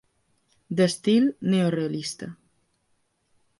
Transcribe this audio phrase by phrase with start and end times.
[0.79, 2.33] D'estil neorealista.